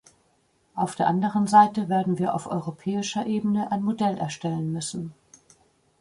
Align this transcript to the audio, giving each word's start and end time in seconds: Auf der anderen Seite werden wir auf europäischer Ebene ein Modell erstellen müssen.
Auf 0.73 0.95
der 0.95 1.05
anderen 1.05 1.45
Seite 1.45 1.87
werden 1.87 2.17
wir 2.17 2.33
auf 2.33 2.47
europäischer 2.47 3.27
Ebene 3.27 3.71
ein 3.71 3.83
Modell 3.83 4.17
erstellen 4.17 4.71
müssen. 4.71 5.13